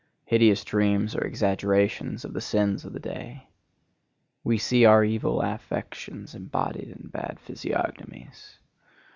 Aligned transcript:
Hideous 0.25 0.63
dreams 0.63 1.15
are 1.15 1.21
exaggerations 1.23 2.25
of 2.25 2.33
the 2.33 2.41
sins 2.41 2.85
of 2.85 2.93
the 2.93 2.99
day. 2.99 3.49
We 4.43 4.57
see 4.57 4.83
our 4.83 5.03
evil 5.03 5.41
affections 5.43 6.33
embodied 6.33 6.87
in 6.97 7.09
bad 7.09 7.37
physiognomies. 7.39 8.57